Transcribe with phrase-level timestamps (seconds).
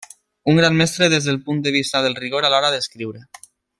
[0.51, 3.23] Un gran mestre des del punt de vista del rigor a l'hora d'escriure.